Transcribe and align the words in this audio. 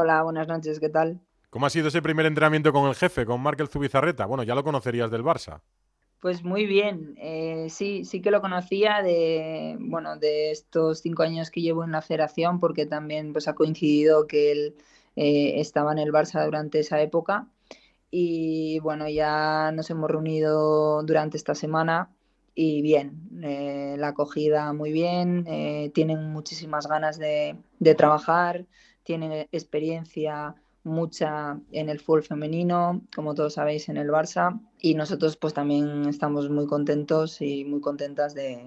Hola, 0.00 0.22
buenas 0.22 0.46
noches, 0.46 0.78
¿qué 0.78 0.88
tal? 0.88 1.18
¿Cómo 1.50 1.66
ha 1.66 1.70
sido 1.70 1.88
ese 1.88 2.00
primer 2.00 2.24
entrenamiento 2.24 2.72
con 2.72 2.88
el 2.88 2.94
jefe, 2.94 3.26
con 3.26 3.40
Markel 3.40 3.66
Zubizarreta? 3.66 4.26
Bueno, 4.26 4.44
ya 4.44 4.54
lo 4.54 4.62
conocerías 4.62 5.10
del 5.10 5.24
Barça. 5.24 5.60
Pues 6.20 6.44
muy 6.44 6.66
bien, 6.66 7.16
eh, 7.18 7.66
sí, 7.68 8.04
sí 8.04 8.22
que 8.22 8.30
lo 8.30 8.40
conocía 8.40 9.02
de, 9.02 9.76
bueno, 9.80 10.16
de 10.16 10.52
estos 10.52 11.00
cinco 11.00 11.24
años 11.24 11.50
que 11.50 11.62
llevo 11.62 11.82
en 11.82 11.90
la 11.90 12.00
federación, 12.00 12.60
porque 12.60 12.86
también 12.86 13.32
pues, 13.32 13.48
ha 13.48 13.56
coincidido 13.56 14.28
que 14.28 14.52
él 14.52 14.76
eh, 15.16 15.54
estaba 15.56 15.90
en 15.90 15.98
el 15.98 16.12
Barça 16.12 16.44
durante 16.44 16.78
esa 16.78 17.00
época. 17.00 17.48
Y 18.08 18.78
bueno, 18.78 19.08
ya 19.08 19.72
nos 19.72 19.90
hemos 19.90 20.08
reunido 20.08 21.02
durante 21.02 21.36
esta 21.36 21.56
semana 21.56 22.08
y 22.54 22.82
bien, 22.82 23.30
eh, 23.42 23.96
la 23.98 24.08
acogida 24.08 24.72
muy 24.72 24.92
bien, 24.92 25.44
tienen 25.92 26.30
muchísimas 26.30 26.86
ganas 26.86 27.18
de, 27.18 27.56
de 27.80 27.94
trabajar, 27.96 28.64
tienen 29.08 29.48
experiencia 29.52 30.54
mucha 30.84 31.58
en 31.72 31.88
el 31.88 31.98
fútbol 31.98 32.22
femenino, 32.22 33.00
como 33.16 33.34
todos 33.34 33.54
sabéis, 33.54 33.88
en 33.88 33.96
el 33.96 34.10
Barça. 34.10 34.60
Y 34.82 34.94
nosotros 34.94 35.38
pues 35.38 35.54
también 35.54 36.06
estamos 36.06 36.50
muy 36.50 36.66
contentos 36.66 37.40
y 37.40 37.64
muy 37.64 37.80
contentas 37.80 38.34
de, 38.34 38.66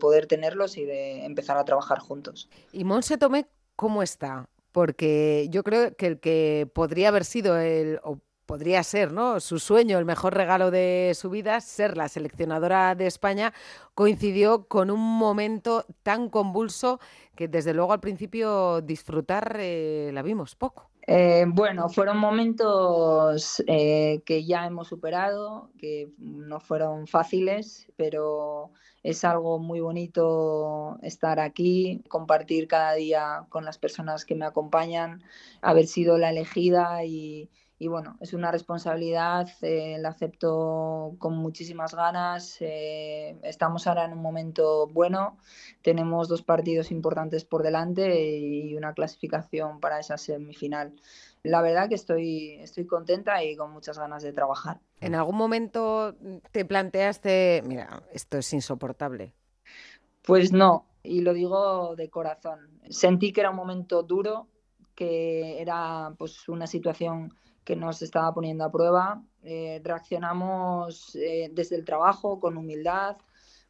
poder 0.00 0.26
tenerlos 0.26 0.76
y 0.76 0.84
de 0.84 1.24
empezar 1.24 1.56
a 1.56 1.64
trabajar 1.64 2.00
juntos. 2.00 2.50
¿Y 2.72 2.82
Monse 2.82 3.16
Tomé 3.16 3.46
cómo 3.76 4.02
está? 4.02 4.48
Porque 4.72 5.46
yo 5.50 5.62
creo 5.62 5.94
que 5.94 6.06
el 6.08 6.18
que 6.18 6.68
podría 6.74 7.08
haber 7.08 7.24
sido 7.24 7.56
el, 7.56 8.00
podría 8.46 8.82
ser, 8.82 9.12
¿no? 9.12 9.40
Su 9.40 9.58
sueño, 9.58 9.98
el 9.98 10.04
mejor 10.04 10.34
regalo 10.34 10.70
de 10.70 11.12
su 11.14 11.28
vida, 11.28 11.60
ser 11.60 11.96
la 11.96 12.08
seleccionadora 12.08 12.94
de 12.94 13.06
España, 13.06 13.52
coincidió 13.94 14.66
con 14.68 14.90
un 14.90 15.00
momento 15.00 15.84
tan 16.02 16.30
convulso 16.30 17.00
que 17.34 17.48
desde 17.48 17.74
luego 17.74 17.92
al 17.92 18.00
principio 18.00 18.80
disfrutar 18.80 19.56
eh, 19.60 20.10
la 20.14 20.22
vimos 20.22 20.54
poco. 20.54 20.90
Eh, 21.08 21.44
bueno, 21.46 21.88
fueron 21.88 22.18
momentos 22.18 23.62
eh, 23.68 24.22
que 24.24 24.44
ya 24.44 24.66
hemos 24.66 24.88
superado, 24.88 25.70
que 25.78 26.08
no 26.18 26.58
fueron 26.58 27.06
fáciles, 27.06 27.86
pero 27.96 28.72
es 29.04 29.24
algo 29.24 29.60
muy 29.60 29.78
bonito 29.78 30.98
estar 31.02 31.38
aquí, 31.38 32.02
compartir 32.08 32.66
cada 32.66 32.94
día 32.94 33.46
con 33.50 33.64
las 33.64 33.78
personas 33.78 34.24
que 34.24 34.34
me 34.34 34.46
acompañan, 34.46 35.22
haber 35.62 35.86
sido 35.86 36.18
la 36.18 36.30
elegida 36.30 37.04
y, 37.04 37.50
y 37.78 37.88
bueno, 37.88 38.16
es 38.20 38.32
una 38.32 38.50
responsabilidad, 38.50 39.48
eh, 39.60 39.98
la 40.00 40.08
acepto 40.08 41.14
con 41.18 41.36
muchísimas 41.36 41.94
ganas. 41.94 42.56
Eh, 42.60 43.38
estamos 43.42 43.86
ahora 43.86 44.06
en 44.06 44.14
un 44.14 44.22
momento 44.22 44.86
bueno, 44.86 45.36
tenemos 45.82 46.28
dos 46.28 46.42
partidos 46.42 46.90
importantes 46.90 47.44
por 47.44 47.62
delante 47.62 48.38
y 48.38 48.74
una 48.76 48.94
clasificación 48.94 49.78
para 49.78 50.00
esa 50.00 50.16
semifinal. 50.16 50.94
La 51.42 51.60
verdad 51.60 51.88
que 51.88 51.96
estoy, 51.96 52.54
estoy 52.60 52.86
contenta 52.86 53.44
y 53.44 53.56
con 53.56 53.72
muchas 53.72 53.98
ganas 53.98 54.22
de 54.22 54.32
trabajar. 54.32 54.80
¿En 55.00 55.14
algún 55.14 55.36
momento 55.36 56.14
te 56.52 56.64
planteaste, 56.64 57.62
mira, 57.66 58.02
esto 58.10 58.38
es 58.38 58.52
insoportable? 58.54 59.34
Pues 60.22 60.50
no, 60.50 60.86
y 61.02 61.20
lo 61.20 61.34
digo 61.34 61.94
de 61.94 62.08
corazón. 62.08 62.80
Sentí 62.88 63.34
que 63.34 63.42
era 63.42 63.50
un 63.50 63.56
momento 63.56 64.02
duro, 64.02 64.48
que 64.94 65.60
era 65.60 66.14
pues 66.16 66.48
una 66.48 66.66
situación 66.66 67.34
que 67.66 67.74
nos 67.74 68.00
estaba 68.00 68.32
poniendo 68.32 68.64
a 68.64 68.70
prueba. 68.70 69.20
Eh, 69.42 69.80
reaccionamos 69.82 71.16
eh, 71.16 71.50
desde 71.52 71.74
el 71.74 71.84
trabajo 71.84 72.38
con 72.38 72.56
humildad, 72.56 73.16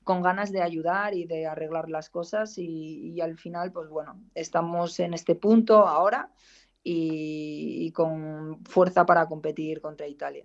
con 0.04 0.22
ganas 0.22 0.52
de 0.52 0.60
ayudar 0.60 1.14
y 1.14 1.24
de 1.24 1.46
arreglar 1.46 1.88
las 1.88 2.10
cosas 2.10 2.58
y, 2.58 3.18
al 3.22 3.38
final, 3.38 3.72
pues 3.72 3.88
bueno, 3.88 4.20
estamos 4.34 5.00
en 5.00 5.14
este 5.14 5.34
punto 5.34 5.88
ahora 5.88 6.30
y, 6.84 7.90
con 7.92 8.62
fuerza 8.66 9.06
para 9.06 9.26
competir 9.26 9.80
contra 9.80 10.06
Italia. 10.06 10.44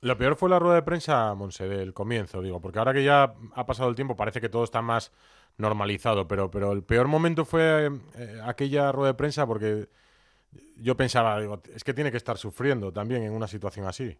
Lo 0.00 0.16
peor 0.16 0.36
fue 0.36 0.48
la 0.48 0.60
rueda 0.60 0.76
de 0.76 0.82
prensa, 0.82 1.34
Monse, 1.34 1.68
del 1.68 1.92
comienzo, 1.92 2.40
digo, 2.40 2.60
porque 2.60 2.78
ahora 2.78 2.94
que 2.94 3.04
ya 3.04 3.34
ha 3.54 3.66
pasado 3.66 3.90
el 3.90 3.96
tiempo 3.96 4.14
parece 4.14 4.40
que 4.40 4.48
todo 4.48 4.62
está 4.62 4.80
más 4.80 5.12
normalizado, 5.58 6.28
pero, 6.28 6.50
pero 6.52 6.72
el 6.72 6.84
peor 6.84 7.08
momento 7.08 7.44
fue 7.44 7.90
eh, 8.14 8.40
aquella 8.44 8.92
rueda 8.92 9.08
de 9.12 9.18
prensa 9.18 9.44
porque 9.46 9.88
yo 10.76 10.96
pensaba, 10.96 11.38
es 11.74 11.84
que 11.84 11.94
tiene 11.94 12.10
que 12.10 12.16
estar 12.16 12.36
sufriendo 12.38 12.92
también 12.92 13.22
en 13.22 13.32
una 13.32 13.46
situación 13.46 13.86
así. 13.86 14.18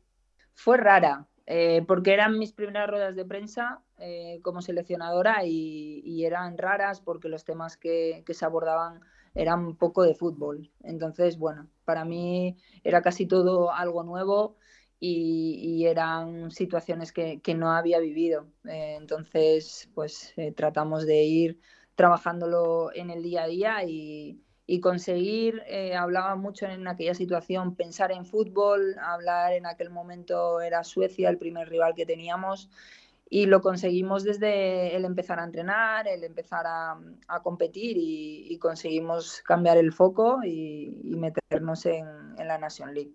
Fue 0.55 0.77
rara, 0.77 1.27
eh, 1.47 1.83
porque 1.87 2.13
eran 2.13 2.39
mis 2.39 2.53
primeras 2.53 2.89
ruedas 2.89 3.17
de 3.17 3.25
prensa 3.25 3.83
eh, 3.99 4.41
como 4.43 4.63
seleccionadora 4.63 5.45
y, 5.45 6.25
eran 6.25 6.57
raras 6.57 7.01
porque 7.01 7.29
los 7.29 7.45
temas 7.45 7.77
que, 7.77 8.23
se 8.29 8.45
abordaban 8.45 9.01
eran 9.35 9.77
poco 9.77 10.03
de 10.03 10.15
fútbol. 10.15 10.71
Entonces, 10.83 11.39
bueno, 11.39 11.69
para 11.85 12.05
mí 12.05 12.57
era 12.85 13.03
casi 13.03 13.27
todo 13.27 13.73
algo 13.73 14.05
nuevo 14.05 14.57
y, 15.01 15.85
eran 15.87 16.51
situaciones 16.53 17.13
que, 17.13 17.55
no 17.57 17.73
había 17.73 17.99
vivido. 17.99 18.47
Eh, 18.65 18.97
entonces, 19.01 19.91
pues 19.95 20.35
tratamos 20.55 21.07
de 21.07 21.25
ir 21.25 21.61
trabajándolo 21.97 22.91
en 22.95 23.11
el 23.11 23.23
día 23.23 23.43
a 23.45 23.49
día 23.49 23.85
y, 23.85 24.41
y 24.67 24.81
conseguir, 24.81 25.63
eh, 25.67 25.95
hablaba 25.95 26.37
mucho 26.37 26.67
en 26.67 26.87
aquella 26.87 27.15
situación, 27.15 27.75
pensar 27.75 28.13
en 28.13 28.25
fútbol, 28.25 28.97
hablar 29.01 29.53
en 29.53 29.67
aquel 29.67 29.91
momento 29.91 30.61
era 30.61 30.85
Suecia 30.85 31.29
el 31.29 31.39
primer 31.39 31.69
rival 31.69 31.95
que 31.95 32.07
teníamos 32.07 32.71
y 33.35 33.47
lo 33.47 33.63
conseguimos 33.63 34.25
desde 34.25 34.95
el 34.95 35.07
empezar 35.07 35.41
a 35.41 35.45
entrenar, 35.45 36.07
el 36.07 36.23
empezar 36.23 36.67
a, 36.67 36.99
competir 37.43 37.97
y, 37.99 38.59
conseguimos 38.59 39.41
cambiar 39.47 39.79
el 39.79 39.91
foco 39.91 40.41
y, 40.45 41.17
meternos 41.17 41.87
en, 41.87 42.05
la 42.37 42.59
Nation 42.59 42.93
League. 42.93 43.13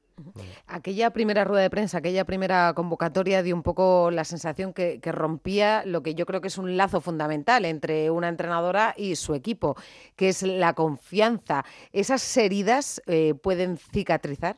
Aquella 0.66 1.11
primera 1.11 1.44
rueda 1.44 1.61
de 1.61 1.69
prensa, 1.69 2.00
aquella 2.00 2.25
primera 2.25 2.73
convocatoria 2.73 3.44
dio 3.44 3.53
un 3.53 3.61
poco 3.61 4.09
la 4.09 4.23
sensación 4.23 4.73
que, 4.73 5.00
rompía 5.03 5.83
lo 5.85 6.01
que 6.01 6.16
yo 6.16 6.25
creo 6.25 6.41
que 6.41 6.47
es 6.47 6.57
un 6.57 6.78
lazo 6.78 6.99
fundamental 6.99 7.63
entre 7.66 8.09
una 8.09 8.28
entrenadora 8.28 8.95
y 8.97 9.17
su 9.17 9.35
equipo, 9.35 9.75
que 10.16 10.29
es 10.29 10.41
la 10.41 10.73
confianza. 10.73 11.63
¿Esas 11.94 12.35
heridas 12.38 13.03
eh, 13.05 13.35
pueden 13.35 13.78
cicatrizar? 13.78 14.57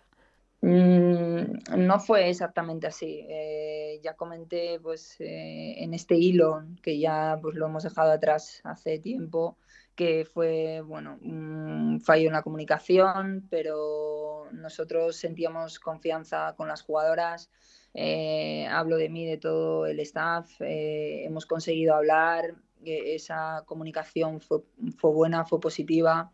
Mm, 0.61 1.77
no 1.77 1.99
fue 1.99 2.29
exactamente 2.29 2.87
así. 2.87 3.25
Eh, 3.29 3.99
ya 4.03 4.15
comenté 4.15 4.79
pues, 4.81 5.15
eh, 5.19 5.75
en 5.77 5.93
este 5.93 6.15
hilo, 6.15 6.63
que 6.83 6.99
ya 6.99 7.37
pues, 7.41 7.55
lo 7.55 7.67
hemos 7.67 7.83
dejado 7.83 8.11
atrás 8.11 8.61
hace 8.63 8.99
tiempo, 8.99 9.57
que 9.95 10.25
fue 10.25 10.81
bueno, 10.81 11.17
un 11.21 12.01
fallo 12.03 12.27
en 12.27 12.33
la 12.33 12.41
comunicación, 12.41 13.47
pero 13.49 14.47
nosotros 14.51 15.15
sentíamos 15.15 15.79
confianza 15.79 16.55
con 16.57 16.67
las 16.67 16.81
jugadoras. 16.81 17.49
Eh, 17.93 18.67
hablo 18.67 18.97
de 18.97 19.09
mí, 19.09 19.25
de 19.25 19.37
todo 19.37 19.85
el 19.85 19.99
staff. 20.01 20.49
hemos 20.59 21.45
conseguido 21.45 21.95
hablar. 21.95 22.55
esa 22.85 23.63
comunicación 23.65 24.41
fue, 24.41 24.59
fue 24.97 25.11
buena, 25.11 25.45
fue 25.45 25.59
positiva. 25.59 26.31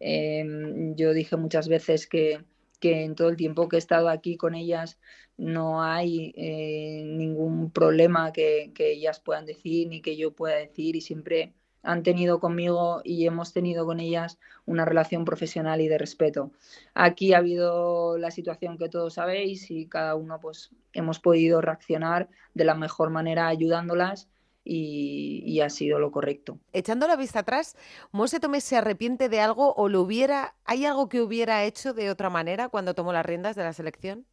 yo 0.00 1.12
dije 1.12 1.36
muchas 1.36 1.68
veces 1.68 2.06
que 2.06 2.44
que 2.80 3.04
en 3.04 3.14
todo 3.14 3.28
el 3.28 3.36
tiempo 3.36 3.68
que 3.68 3.76
he 3.76 3.78
estado 3.78 4.08
aquí 4.08 4.36
con 4.36 4.54
ellas 4.54 4.98
no 5.36 5.82
hay 5.82 6.32
eh, 6.36 7.02
ningún 7.04 7.70
problema 7.70 8.32
que, 8.32 8.72
ellas 8.76 9.20
puedan 9.20 9.46
decir 9.46 9.88
ni 9.88 10.00
que 10.00 10.16
yo 10.16 10.32
pueda 10.32 10.56
decir 10.56 10.96
y 10.96 11.00
siempre 11.00 11.54
han 11.82 12.02
tenido 12.02 12.40
conmigo 12.40 13.00
y 13.04 13.26
hemos 13.26 13.52
tenido 13.52 13.86
con 13.86 14.00
ellas 14.00 14.38
una 14.66 14.84
relación 14.84 15.24
profesional 15.24 15.80
y 15.80 15.88
de 15.88 15.96
respeto. 15.96 16.50
Aquí 16.92 17.32
ha 17.32 17.38
habido 17.38 18.18
la 18.18 18.32
situación 18.32 18.78
que 18.78 18.88
todos 18.88 19.14
sabéis 19.14 19.70
y 19.70 19.86
cada 19.86 20.16
uno 20.16 20.40
pues 20.40 20.70
hemos 20.92 21.20
podido 21.20 21.60
reaccionar 21.60 22.28
de 22.54 22.64
la 22.64 22.74
mejor 22.74 23.10
manera 23.10 23.46
ayudándolas 23.46 24.28
y, 24.70 25.60
ha 25.60 25.70
sido 25.70 25.98
lo 25.98 26.12
correcto. 26.12 26.58
Echando 26.72 27.08
la 27.08 27.16
vista 27.16 27.40
atrás, 27.40 27.76
¿Monse 28.12 28.38
Tomé 28.38 28.60
se 28.60 28.76
arrepiente 28.76 29.28
de 29.28 29.40
algo 29.40 29.74
o 29.74 29.88
lo 29.88 30.02
hubiera, 30.02 30.54
hay 30.64 30.84
algo 30.84 31.08
que 31.08 31.22
hubiera 31.22 31.64
hecho 31.64 31.94
de 31.94 32.10
otra 32.10 32.28
manera 32.28 32.68
cuando 32.68 32.94
tomó 32.94 33.12
las 33.12 33.24
riendas 33.24 33.56
de 33.56 33.64
la 33.64 33.72
selección? 33.72 34.26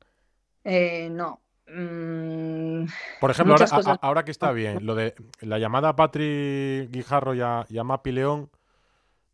Eh, 0.66 1.10
no. 1.10 1.42
Mm, 1.68 2.86
Por 3.22 3.32
ejemplo, 3.32 3.56
ahora, 4.02 4.26
que 4.26 4.32
está 4.32 4.52
bien, 4.52 4.86
lo 4.86 4.94
de 4.94 5.16
la 5.40 5.58
llamada 5.58 5.90
a 5.90 5.96
Patri 5.96 6.88
Guijarro 6.92 7.34
y 7.34 7.42
a, 7.42 7.84
Mapi 7.84 8.12
León, 8.12 8.52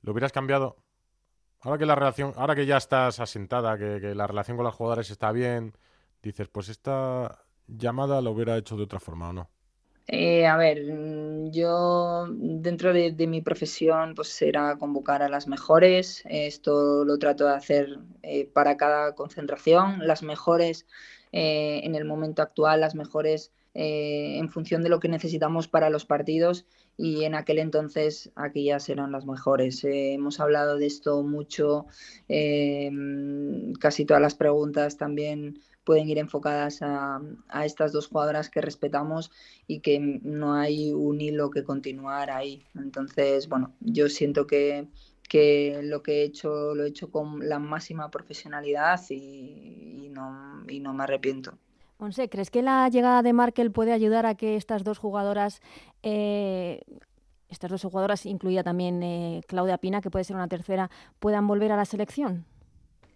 ¿lo 0.04 0.12
hubieras 0.12 0.32
cambiado? 0.32 0.78
Ahora 1.62 1.78
que 1.78 1.86
la 1.86 1.96
relación, 1.96 2.34
ahora 2.38 2.56
que 2.56 2.66
ya 2.66 2.78
estás 2.78 3.20
asentada, 3.20 3.78
que, 3.78 4.00
que 4.00 4.16
la 4.16 4.28
relación 4.28 4.56
con 4.56 4.66
las 4.66 4.76
jugadoras 4.76 5.10
está 5.10 5.32
bien, 5.32 5.74
dices, 6.22 6.48
pues 6.48 6.70
esta 6.70 7.44
llamada 7.68 8.22
lo 8.22 8.32
hubiera 8.32 8.58
hecho 8.58 8.78
de 8.78 8.84
otra 8.84 9.00
forma 9.00 9.30
o 9.30 9.34
no. 9.34 9.50
Eh, 10.08 10.46
a 10.46 10.58
ver, 10.58 10.84
yo 11.52 12.28
dentro 12.30 12.92
de, 12.94 13.14
mi 13.28 13.42
profesión 13.42 14.14
pues 14.16 14.42
era 14.42 14.76
convocar 14.78 15.22
a 15.22 15.30
las 15.30 15.48
mejores, 15.48 16.24
esto 16.26 17.06
lo 17.06 17.18
trato 17.18 17.46
de 17.46 17.54
hacer 17.54 18.00
eh, 18.24 18.46
para 18.52 18.78
cada 18.78 19.16
concentración, 19.16 20.06
las 20.06 20.24
mejores 20.24 20.86
eh, 21.32 21.82
en 21.84 21.96
el 21.96 22.06
momento 22.06 22.42
actual, 22.42 22.82
las 22.82 22.96
mejores 22.96 23.52
en 23.74 24.50
función 24.50 24.84
de 24.84 24.90
lo 24.90 25.00
que 25.00 25.08
necesitamos 25.08 25.70
para 25.70 25.90
los 25.90 26.06
partidos. 26.06 26.66
Y 26.98 27.24
en 27.24 27.36
aquel 27.36 27.58
entonces 27.58 28.30
aquellas 28.36 28.90
eran 28.90 29.14
las 29.14 29.26
mejores. 29.26 29.86
hemos 29.86 30.42
hablado 30.42 30.76
de 30.78 30.88
esto 30.88 31.24
mucho 31.24 31.86
casi 33.80 34.06
todas 34.06 34.22
las 34.22 34.36
preguntas 34.36 34.98
también 34.98 35.62
pueden 35.84 36.10
ir 36.10 36.18
enfocadas 36.18 36.80
a, 36.82 37.22
estas 37.64 37.92
dos 37.92 38.08
jugadoras 38.08 38.50
que 38.50 38.62
respetamos 38.62 39.32
y 39.68 39.80
que 39.80 40.00
no 40.00 40.54
hay 40.54 40.92
un 40.92 41.22
hilo 41.22 41.50
que 41.50 41.64
continuar 41.64 42.30
ahí. 42.30 42.64
Entonces, 42.76 43.48
bueno, 43.50 43.74
yo 43.80 44.10
siento 44.10 44.48
que, 44.48 44.88
que 45.28 45.82
lo 45.84 46.04
que 46.04 46.22
he 46.22 46.24
hecho 46.24 46.76
lo 46.76 46.84
he 46.84 46.90
hecho 46.90 47.10
con 47.10 47.48
la 47.48 47.60
máxima 47.60 48.12
profesionalidad 48.12 49.02
y, 49.10 50.10
no, 50.12 50.64
y 50.68 50.80
no 50.80 50.94
me 50.94 51.04
arrepiento. 51.04 51.58
Monse, 52.00 52.30
¿crees 52.30 52.50
que 52.50 52.64
la 52.64 52.90
llegada 52.90 53.22
de 53.22 53.34
Markel 53.34 53.72
puede 53.72 53.94
ayudar 53.94 54.26
a 54.26 54.36
que 54.36 54.56
estas 54.56 54.84
dos 54.84 54.98
jugadoras 54.98 55.62
eh, 56.02 56.82
estas 57.52 57.70
dos 57.70 57.84
jugadoras, 57.84 58.26
incluida 58.26 58.64
también 58.64 59.04
eh, 59.04 59.42
Claudia 59.46 59.78
Pina, 59.78 60.02
que 60.02 60.10
puede 60.10 60.24
ser 60.24 60.38
una 60.38 60.48
tercera, 60.48 60.90
puedan 61.20 61.46
volver 61.48 61.72
a 61.72 61.76
la 61.76 61.86
selección? 61.86 62.46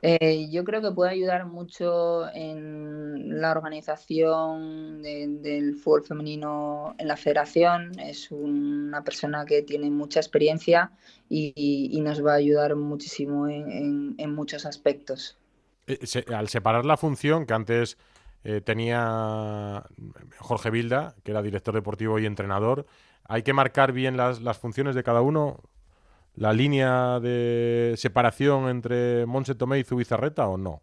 Eh, 0.08 0.50
yo 0.52 0.64
creo 0.64 0.84
que 0.84 0.92
puede 0.92 1.10
ayudar 1.10 1.48
mucho 1.48 2.32
en 2.32 3.42
la 3.42 3.50
organización 3.50 5.02
del 5.02 5.76
fútbol 5.78 6.04
femenino 6.04 6.94
en 7.00 7.08
la 7.08 7.18
federación. 7.18 7.98
Es 7.98 8.30
una 8.30 9.04
persona 9.04 9.46
que 9.46 9.64
tiene 9.64 9.90
mucha 9.90 10.20
experiencia 10.20 10.92
y, 11.28 12.00
nos 12.04 12.24
va 12.24 12.34
a 12.34 12.36
ayudar 12.36 12.76
muchísimo 12.76 13.48
en, 13.48 14.36
muchos 14.36 14.68
aspectos. 14.68 15.40
Eh, 15.88 15.98
al 16.32 16.50
separar 16.50 16.86
la 16.86 16.98
función 16.98 17.48
que 17.48 17.56
antes 17.56 17.98
tenía 18.64 19.84
Jorge 20.38 20.70
Vilda, 20.70 21.16
que 21.24 21.32
era 21.32 21.42
director 21.42 21.74
deportivo 21.74 22.20
y 22.20 22.28
entrenador, 22.28 22.86
hay 23.24 23.42
que 23.42 23.54
marcar 23.54 23.92
bien 23.92 24.18
las 24.18 24.58
funciones 24.60 24.94
de 24.94 25.02
cada 25.02 25.22
uno 25.22 25.64
la 26.36 26.54
línea 26.54 27.20
de 27.20 27.94
separación 27.98 28.70
entre 28.70 29.26
Monse 29.26 29.56
Tomé 29.56 29.80
y 29.80 29.84
Zubizarreta 29.84 30.48
o 30.48 30.58
no? 30.58 30.82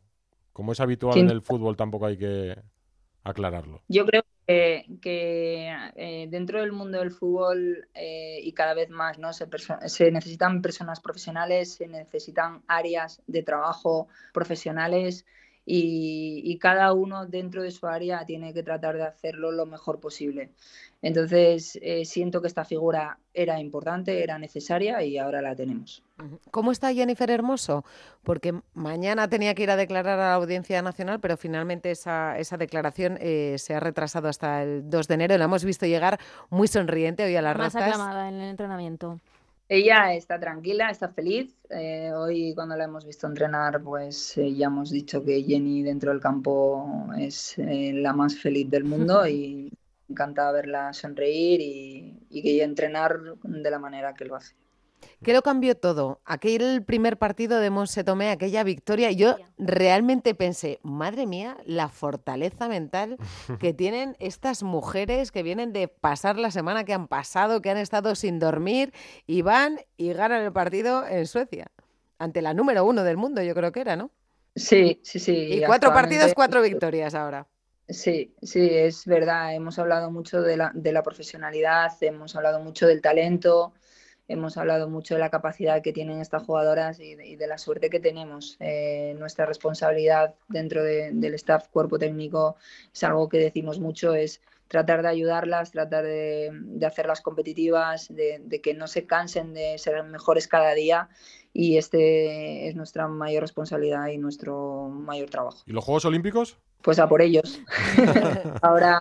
Como 0.53 0.73
es 0.73 0.81
habitual 0.81 1.19
en 1.19 1.31
el 1.31 1.43
fútbol, 1.43 1.77
tampoco 1.77 2.07
hay 2.07 2.19
que 2.19 2.57
aclararlo. 3.25 3.83
Yo 3.89 4.05
creo 4.05 4.23
que, 4.47 4.85
eh, 5.97 6.27
dentro 6.29 6.61
del 6.61 6.73
mundo 6.73 6.99
del 6.99 7.11
fútbol 7.11 7.89
eh, 7.95 8.41
y 8.43 8.53
cada 8.53 8.75
vez 8.75 8.91
más 8.91 9.19
¿no? 9.19 9.33
Se, 9.33 9.47
se, 9.87 10.11
necesitan 10.11 10.61
personas 10.61 11.01
profesionales, 11.01 11.75
se 11.75 11.87
necesitan 11.87 12.63
áreas 12.67 13.23
de 13.27 13.43
trabajo 13.43 14.09
profesionales 14.33 15.25
y, 15.65 16.59
cada 16.59 16.93
uno 16.93 17.27
dentro 17.27 17.63
de 17.63 17.71
su 17.71 17.87
área 17.87 18.25
tiene 18.25 18.53
que 18.53 18.63
tratar 18.63 18.97
de 18.97 19.05
hacerlo 19.05 19.51
lo 19.53 19.67
mejor 19.67 20.01
posible. 20.01 20.51
Entonces, 21.01 21.79
eh, 21.83 22.05
siento 22.05 22.41
que 22.41 22.47
esta 22.47 22.65
figura 22.65 23.19
era 23.35 23.59
importante, 23.59 24.23
era 24.23 24.39
necesaria 24.39 25.03
y 25.03 25.19
ahora 25.19 25.43
la 25.43 25.57
tenemos. 25.57 26.05
¿Cómo 26.53 26.71
está 26.71 26.93
Jennifer 26.93 27.29
Hermoso? 27.31 27.85
Porque 28.23 28.55
mañana 28.75 29.29
tenía 29.29 29.55
que 29.55 29.65
ir 29.65 29.71
a 29.71 29.77
declarar 29.77 30.21
a 30.21 30.29
la 30.29 30.35
Audiencia 30.35 30.81
Nacional, 30.83 31.19
pero 31.19 31.37
finalmente 31.37 31.91
esa, 31.91 32.39
esa 32.39 32.57
declaración 32.57 33.19
eh, 33.21 33.57
se 33.59 33.75
ha 33.75 33.81
retrasado 33.81 34.29
hasta 34.29 34.63
el 34.63 34.89
2 34.89 35.09
de 35.09 35.15
enero. 35.15 35.39
La 35.39 35.47
hemos 35.47 35.65
visto 35.65 35.87
llegar 35.87 36.21
muy 36.51 36.69
sonriente 36.69 37.25
hoy 37.25 37.35
a 37.35 37.43
las 37.43 37.57
Más 37.57 37.75
aclamada 37.75 38.29
en 38.29 38.35
el 38.37 38.51
entrenamiento. 38.51 39.19
Ella 39.75 40.13
está 40.13 40.39
tranquila, 40.39 40.91
está 40.91 41.09
feliz. 41.09 41.57
Eh, 41.71 42.13
hoy 42.15 42.53
cuando 42.55 42.77
la 42.77 42.85
hemos 42.85 43.07
visto 43.07 43.27
entrenar, 43.27 43.83
pues 43.83 44.37
eh, 44.37 44.55
ya 44.55 44.67
hemos 44.67 44.91
dicho 44.91 45.25
que 45.25 45.43
Jenny 45.43 45.83
dentro 45.83 46.11
del 46.11 46.21
campo 46.21 47.09
es 47.19 47.57
eh, 47.57 47.95
la 47.95 48.13
más 48.13 48.37
feliz 48.37 48.69
del 48.69 48.85
mundo 48.85 49.27
y 49.27 49.73
encanta 50.11 50.53
verla 50.53 50.93
sonreír 50.93 51.63
y, 51.63 52.19
y 52.29 52.61
entrenar 52.61 53.19
de 53.43 53.71
la 53.71 53.79
manera 53.79 54.13
que 54.13 54.27
lo 54.27 54.37
hace. 54.37 54.55
¿Qué 55.23 55.33
lo 55.33 55.43
cambió 55.43 55.77
todo? 55.77 56.21
Aquel 56.25 56.83
primer 56.85 57.17
partido 57.17 57.61
de 57.61 57.71
Monse 57.71 58.05
Tomé, 58.05 58.31
aquella 58.31 58.65
victoria, 58.65 59.11
yo 59.13 59.37
realmente 59.59 60.35
pensé, 60.35 60.81
madre 60.83 61.27
mía, 61.27 61.57
la 61.65 61.89
fortaleza 61.89 62.69
mental 62.69 63.17
que 63.61 63.73
tienen 63.75 64.17
estas 64.19 64.63
mujeres 64.63 65.31
que 65.31 65.43
vienen 65.43 65.73
de 65.73 65.89
pasar 65.89 66.39
la 66.39 66.51
semana 66.51 66.85
que 66.85 66.95
han 66.95 67.09
pasado, 67.09 67.63
que 67.63 67.71
han 67.71 67.79
estado 67.79 68.15
sin 68.15 68.39
dormir 68.39 68.93
y 69.27 69.43
van 69.43 69.81
y 69.97 70.13
ganan 70.13 70.43
el 70.43 70.53
partido 70.53 71.07
en 71.07 71.27
Suecia, 71.27 71.71
ante 72.19 72.43
la 72.43 72.55
número 72.55 72.85
uno 72.85 73.05
del 73.05 73.17
mundo, 73.17 73.43
yo 73.43 73.55
creo 73.55 73.73
que 73.73 73.81
era, 73.81 73.97
¿no? 73.97 74.11
Sí, 74.55 75.01
sí, 75.03 75.19
sí. 75.19 75.33
Y 75.33 75.65
cuatro 75.65 75.93
partidos, 75.93 76.33
cuatro 76.35 76.61
victorias 76.61 77.15
ahora. 77.15 77.47
Sí, 77.89 78.35
sí, 78.43 78.69
es 78.71 79.07
verdad. 79.07 79.55
Hemos 79.55 79.79
hablado 79.79 80.11
mucho 80.11 80.43
de 80.43 80.57
la, 80.57 80.71
de 80.75 80.93
la 80.93 81.03
profesionalidad, 81.03 81.91
hemos 82.01 82.37
hablado 82.37 82.61
mucho 82.61 82.87
del 82.87 83.01
talento, 83.01 83.73
hemos 84.33 84.57
hablado 84.57 84.89
mucho 84.89 85.15
de 85.15 85.21
la 85.21 85.31
capacidad 85.31 85.83
que 85.83 85.93
tienen 85.93 86.21
estas 86.21 86.43
jugadoras 86.45 86.99
y 87.01 87.15
de, 87.15 87.47
la 87.47 87.59
suerte 87.59 87.91
que 87.91 88.01
tenemos. 88.01 88.57
Eh, 88.61 89.15
nuestra 89.19 89.47
responsabilidad 89.47 90.35
dentro 90.49 90.83
del 90.83 91.35
staff 91.35 91.69
cuerpo 91.69 91.99
técnico 91.99 92.57
es 92.93 93.05
algo 93.05 93.29
que 93.29 93.39
decimos 93.39 93.79
mucho, 93.79 94.15
es 94.15 94.41
tratar 94.69 95.03
de 95.03 95.09
ayudarlas, 95.09 95.71
tratar 95.71 96.05
de, 96.05 96.51
hacerlas 96.85 97.21
competitivas, 97.21 98.09
de, 98.09 98.61
que 98.63 98.73
no 98.73 98.87
se 98.87 99.07
cansen 99.07 99.53
de 99.53 99.77
ser 99.77 100.03
mejores 100.05 100.49
cada 100.49 100.73
día 100.73 101.11
y 101.53 101.77
este 101.77 102.69
es 102.69 102.75
nuestra 102.75 103.07
mayor 103.09 103.43
responsabilidad 103.43 104.07
y 104.09 104.17
nuestro 104.17 104.89
mayor 104.89 105.29
trabajo. 105.29 105.59
¿Y 105.67 105.73
los 105.73 105.85
Juegos 105.85 106.07
Olímpicos? 106.07 106.57
Pues 106.81 106.99
a 106.99 107.07
por 107.07 107.21
ellos. 107.21 107.61
Ahora 108.63 109.01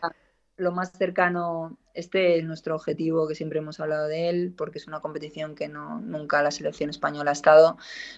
lo 0.58 0.72
más 0.72 0.92
cercano, 0.92 1.78
este 1.94 2.38
es 2.38 2.46
nuestro 2.46 2.76
objetivo, 2.76 3.28
que 3.28 3.36
siempre 3.36 3.60
hemos 3.60 3.80
hablado 3.80 4.08
de 4.08 4.30
él, 4.30 4.54
porque 4.58 4.78
es 4.78 4.88
una 4.88 5.00
competición 5.00 5.56
que 5.56 5.68
no, 5.68 6.00
nunca 6.02 6.42
la 6.42 6.52
selección 6.52 6.90
española 6.90 7.32
ha 7.32 7.34
estado, 7.34 7.78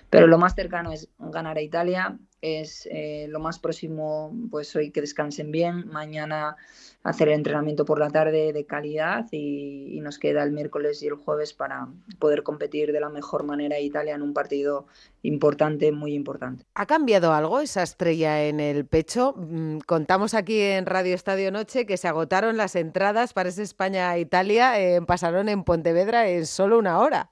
pero 0.10 0.28
lo 0.28 0.38
más 0.38 0.56
cercano 0.56 0.92
es 0.92 1.10
ganar 1.20 1.58
a 1.58 1.62
Italia, 1.62 2.18
es 2.42 2.88
eh, 2.92 3.28
lo 3.30 3.40
más 3.40 3.60
próximo, 3.60 4.36
pues 4.52 4.76
hoy 4.76 4.92
que 4.92 5.02
descansen 5.02 5.52
bien, 5.52 5.88
mañana 5.88 6.58
hacer 7.04 7.28
el 7.28 7.36
entrenamiento 7.36 7.86
por 7.86 8.00
la 8.00 8.10
tarde 8.10 8.54
de 8.54 8.66
calidad 8.66 9.26
y, 9.32 10.00
nos 10.04 10.20
queda 10.20 10.44
el 10.44 10.52
miércoles 10.52 11.02
y 11.02 11.08
el 11.08 11.14
jueves 11.14 11.54
para 11.54 11.88
poder 12.20 12.44
competir 12.44 12.92
de 12.92 13.00
la 13.00 13.08
mejor 13.08 13.46
manera 13.46 13.80
Italia 13.80 14.16
en 14.16 14.22
un 14.22 14.34
partido 14.34 14.86
importante, 15.22 15.94
muy 15.94 16.14
importante. 16.14 16.66
¿Ha 16.76 16.86
cambiado 16.86 17.32
algo 17.32 17.62
esa 17.62 17.84
estrella 17.84 18.44
en 18.44 18.60
el 18.60 18.86
pecho? 18.86 19.34
Mm, 19.38 19.78
contamos 19.86 20.34
aquí 20.34 20.60
en 20.60 20.86
Radio 20.86 21.16
Estadio 21.16 21.54
Noche 21.54 21.86
que 21.86 21.96
se 21.96 22.10
agotaron 22.10 22.58
las 22.58 22.76
entradas 22.76 23.32
para 23.32 23.48
ese 23.48 23.63
España-Italia, 23.64 24.80
eh, 24.80 25.02
pasaron 25.02 25.50
en 25.50 25.64
Pontevedra 25.64 26.28
en 26.28 26.46
solo 26.46 26.78
una 26.78 27.00
hora. 27.00 27.32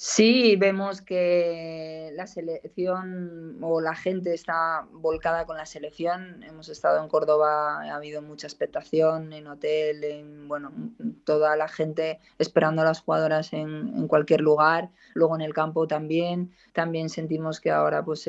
Sí, 0.00 0.54
vemos 0.54 1.02
que 1.02 2.12
la 2.14 2.28
selección 2.28 3.58
o 3.60 3.80
la 3.80 3.96
gente 3.96 4.32
está 4.32 4.86
volcada 4.92 5.44
con 5.44 5.56
la 5.56 5.66
selección. 5.66 6.44
Hemos 6.44 6.68
estado 6.68 7.02
en 7.02 7.08
Córdoba, 7.08 7.82
ha 7.82 7.96
habido 7.96 8.22
mucha 8.22 8.46
expectación 8.46 9.32
en 9.32 9.48
hotel, 9.48 10.04
en 10.04 10.46
bueno, 10.46 10.70
toda 11.24 11.56
la 11.56 11.66
gente 11.66 12.20
esperando 12.38 12.82
a 12.82 12.84
las 12.84 13.00
jugadoras 13.00 13.52
en, 13.52 14.06
cualquier 14.06 14.40
lugar. 14.40 14.90
Luego 15.14 15.34
en 15.34 15.40
el 15.40 15.52
campo 15.52 15.88
también. 15.88 16.52
También 16.72 17.08
sentimos 17.08 17.60
que 17.60 17.72
ahora 17.72 18.04
pues 18.04 18.28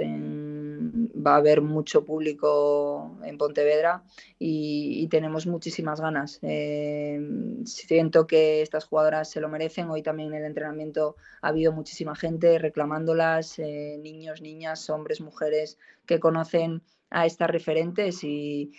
va 1.26 1.34
a 1.34 1.38
haber 1.38 1.62
mucho 1.62 2.06
público 2.06 3.18
en 3.24 3.38
Pontevedra 3.38 4.04
y, 4.38 5.08
tenemos 5.10 5.48
muchísimas 5.48 6.00
ganas. 6.00 6.40
Eh, 6.44 7.20
siento 7.66 8.28
que 8.28 8.62
estas 8.62 8.86
jugadoras 8.86 9.30
se 9.30 9.42
lo 9.42 9.50
merecen. 9.50 9.90
Hoy 9.90 10.04
también 10.04 10.30
en 10.30 10.40
el 10.40 10.46
entrenamiento 10.46 11.16
ha 11.42 11.50
habido 11.50 11.72
muchísima 11.74 12.16
gente 12.16 12.60
reclamándolas, 12.60 13.58
eh, 13.60 13.98
niños, 14.02 14.42
niñas, 14.42 14.90
hombres, 14.90 15.20
mujeres 15.20 15.78
que 16.06 16.20
conocen 16.20 16.84
a 17.10 17.26
estas 17.26 17.50
referentes 17.50 18.24
y, 18.24 18.72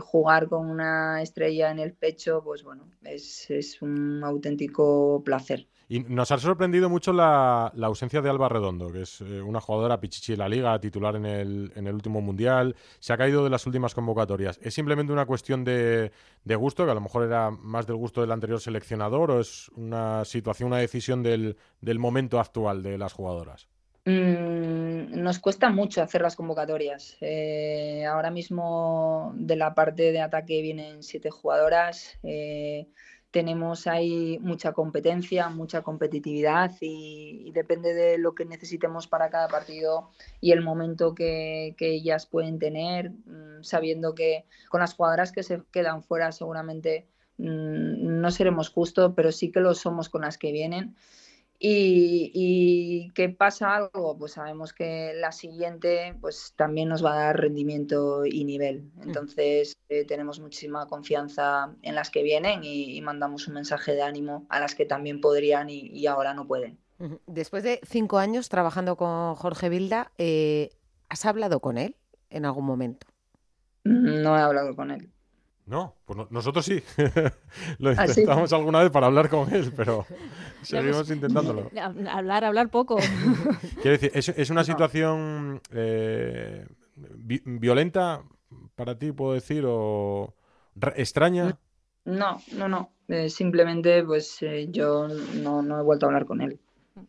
jugar 0.00 0.48
con 0.48 0.68
una 0.68 1.22
estrella 1.22 1.70
en 1.70 1.78
el 1.78 1.94
pecho, 1.94 2.42
pues 2.44 2.62
bueno, 2.62 2.88
es, 3.02 3.50
es 3.50 3.80
un 3.82 4.22
auténtico 4.22 5.22
placer. 5.24 5.66
Y 5.90 6.00
nos 6.00 6.30
ha 6.30 6.38
sorprendido 6.38 6.90
mucho 6.90 7.14
la, 7.14 7.72
ausencia 7.82 8.20
de 8.20 8.28
Alba 8.28 8.50
Redondo, 8.50 8.92
que 8.92 9.02
es 9.02 9.22
eh, 9.22 9.40
una 9.40 9.58
jugadora 9.58 9.98
pichichi 9.98 10.32
de 10.32 10.38
la 10.38 10.48
liga, 10.48 10.78
titular 10.78 11.16
en 11.16 11.24
el, 11.24 11.72
en 11.74 11.86
el, 11.86 11.94
último 11.94 12.20
mundial. 12.20 12.76
Se 12.98 13.14
ha 13.14 13.16
caído 13.16 13.42
de 13.42 13.48
las 13.48 13.66
últimas 13.66 13.94
convocatorias. 13.94 14.60
¿Es 14.62 14.74
simplemente 14.74 15.14
una 15.14 15.24
cuestión 15.24 15.64
de, 15.64 16.12
gusto, 16.44 16.84
que 16.84 16.90
a 16.90 16.94
lo 16.94 17.00
mejor 17.00 17.24
era 17.24 17.50
más 17.50 17.86
del 17.86 17.96
gusto 17.96 18.20
del 18.20 18.32
anterior 18.32 18.60
seleccionador, 18.60 19.30
o 19.30 19.40
es 19.40 19.70
una 19.76 20.26
situación, 20.26 20.66
una 20.66 20.78
decisión 20.78 21.22
del, 21.22 21.56
momento 21.98 22.38
actual 22.38 22.82
de 22.82 22.98
las 22.98 23.14
jugadoras? 23.14 23.66
Mm, 24.04 25.22
nos 25.22 25.38
cuesta 25.38 25.70
mucho 25.70 26.02
hacer 26.02 26.20
las 26.20 26.36
convocatorias. 26.36 27.16
Eh, 27.22 28.04
ahora 28.04 28.30
mismo 28.30 29.32
de 29.36 29.56
la 29.56 29.74
parte 29.74 30.12
de 30.12 30.20
ataque 30.20 30.60
vienen 30.60 31.02
siete 31.02 31.30
jugadoras. 31.30 32.18
Eh, 32.22 32.88
tenemos 33.30 33.86
ahí 33.86 34.38
mucha 34.40 34.72
competencia, 34.72 35.48
mucha 35.50 35.82
competitividad 35.82 36.72
y, 36.80 37.50
depende 37.52 37.92
de 37.92 38.18
lo 38.18 38.34
que 38.34 38.44
necesitemos 38.44 39.06
para 39.06 39.30
cada 39.30 39.48
partido 39.48 40.10
y 40.40 40.52
el 40.52 40.62
momento 40.62 41.14
que, 41.14 41.74
ellas 41.78 42.26
pueden 42.26 42.58
tener, 42.58 43.10
mm, 43.10 43.62
sabiendo 43.62 44.14
que 44.14 44.44
con 44.68 44.80
las 44.80 44.94
jugadoras 44.94 45.32
que 45.32 45.42
se 45.42 45.62
quedan 45.72 46.02
fuera 46.02 46.32
seguramente 46.32 47.08
mm, 47.38 48.20
no 48.20 48.30
seremos 48.30 48.70
justos, 48.70 49.12
pero 49.16 49.32
sí 49.32 49.50
que 49.50 49.60
lo 49.60 49.74
somos 49.74 50.08
con 50.08 50.22
las 50.22 50.38
que 50.38 50.52
vienen. 50.52 50.96
Y, 51.60 53.10
que 53.14 53.28
pasa 53.28 53.74
algo, 53.74 54.16
pues 54.16 54.32
sabemos 54.32 54.72
que 54.72 55.12
la 55.14 55.32
siguiente 55.32 56.14
pues 56.20 56.54
también 56.56 56.88
nos 56.88 57.04
va 57.04 57.14
a 57.14 57.24
dar 57.24 57.40
rendimiento 57.40 58.24
y 58.24 58.44
nivel. 58.44 58.90
Mm. 58.94 59.02
Entonces 59.02 59.76
eh, 59.88 60.04
tenemos 60.04 60.38
muchísima 60.40 60.86
confianza 60.86 61.74
en 61.82 61.94
las 61.94 62.10
que 62.10 62.22
vienen 62.22 62.60
y, 62.62 63.00
mandamos 63.02 63.48
un 63.48 63.54
mensaje 63.54 63.92
de 63.92 64.02
ánimo 64.02 64.46
a 64.50 64.60
las 64.60 64.74
que 64.74 64.84
también 64.84 65.20
podrían 65.20 65.70
y, 65.70 66.06
ahora 66.06 66.34
no 66.34 66.46
pueden. 66.46 66.78
Después 67.26 67.62
de 67.62 67.80
cinco 67.84 68.18
años 68.18 68.48
trabajando 68.48 68.96
con 68.96 69.34
Jorge 69.34 69.68
Vilda, 69.68 70.12
eh, 70.18 70.70
¿has 71.08 71.24
hablado 71.26 71.60
con 71.60 71.78
él 71.78 71.96
en 72.28 72.44
algún 72.44 72.66
momento? 72.66 73.06
No 73.84 74.36
he 74.36 74.40
hablado 74.40 74.76
con 74.76 74.90
él. 74.90 75.10
No, 75.68 75.96
pues 76.06 76.18
nosotros 76.30 76.64
sí. 76.64 76.82
Lo 77.78 77.90
¿Ah, 77.90 78.06
intentamos 78.06 78.52
alguna 78.54 78.80
vez 78.80 78.90
para 78.90 79.06
hablar 79.06 79.28
con 79.28 79.52
él, 79.54 79.70
pero 79.76 80.06
seguimos 80.62 81.10
intentándolo. 81.10 81.70
Hablar, 82.10 82.44
hablar 82.44 82.70
poco. 82.70 82.96
Quiero 83.82 83.98
decir, 83.98 84.10
¿es, 84.14 84.50
una 84.50 84.64
situación 84.64 85.60
eh, 85.70 86.66
violenta 86.96 88.22
para 88.76 88.98
ti, 88.98 89.12
puedo 89.12 89.34
decir, 89.34 89.64
o 89.66 90.34
extraña? 90.96 91.58
No, 92.06 92.38
no, 92.56 92.68
no. 92.68 92.90
Eh, 93.08 93.28
simplemente, 93.28 94.02
pues 94.04 94.40
eh, 94.40 94.68
yo 94.70 95.06
no, 95.08 95.60
no 95.60 95.78
he 95.78 95.82
vuelto 95.82 96.06
a 96.06 96.08
hablar 96.08 96.24
con 96.24 96.40
él. 96.40 96.58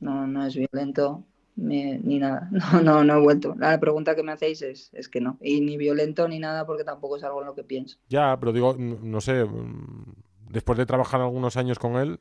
No, 0.01 0.27
no 0.27 0.45
es 0.45 0.55
violento 0.55 1.23
ni 1.59 2.19
nada. 2.19 2.49
No, 2.51 2.81
no, 2.81 3.03
no 3.03 3.17
he 3.17 3.21
vuelto. 3.21 3.55
La 3.57 3.79
pregunta 3.79 4.15
que 4.15 4.23
me 4.23 4.31
hacéis 4.31 4.61
es, 4.61 4.89
es 4.93 5.09
que 5.09 5.21
no. 5.21 5.37
Y 5.41 5.61
ni 5.61 5.77
violento 5.77 6.27
ni 6.27 6.39
nada 6.39 6.65
porque 6.65 6.83
tampoco 6.83 7.17
es 7.17 7.23
algo 7.23 7.41
en 7.41 7.47
lo 7.47 7.55
que 7.55 7.63
pienso. 7.63 7.97
Ya, 8.09 8.37
pero 8.39 8.53
digo, 8.53 8.75
no 8.77 9.21
sé, 9.21 9.43
mm, 9.45 10.13
después 10.49 10.77
de 10.77 10.85
trabajar 10.85 11.21
algunos 11.21 11.57
años 11.57 11.79
con 11.79 11.97
él, 11.97 12.19